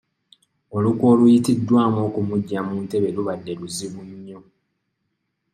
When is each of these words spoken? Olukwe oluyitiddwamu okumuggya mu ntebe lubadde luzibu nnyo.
Olukwe 0.75 1.05
oluyitiddwamu 1.13 1.99
okumuggya 2.07 2.59
mu 2.67 2.75
ntebe 2.83 3.09
lubadde 3.15 3.51
luzibu 3.59 4.01
nnyo. 4.11 4.39